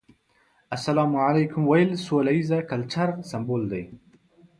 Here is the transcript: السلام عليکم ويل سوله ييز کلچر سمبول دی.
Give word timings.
السلام 0.77 1.11
عليکم 1.25 1.67
ويل 1.73 1.91
سوله 2.05 2.31
ييز 2.37 2.51
کلچر 2.71 3.09
سمبول 3.33 3.69
دی. 3.71 3.83